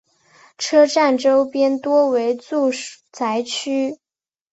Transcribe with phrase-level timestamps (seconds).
[0.57, 2.71] 车站周边多为住
[3.11, 3.99] 宅区。